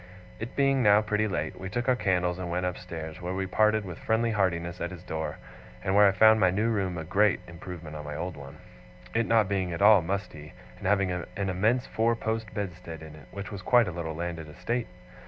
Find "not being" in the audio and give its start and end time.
9.27-9.71